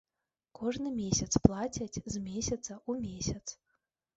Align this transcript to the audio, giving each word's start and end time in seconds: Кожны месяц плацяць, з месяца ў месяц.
Кожны 0.59 0.93
месяц 1.03 1.31
плацяць, 1.47 2.01
з 2.15 2.23
месяца 2.29 2.71
ў 2.91 2.93
месяц. 3.07 3.45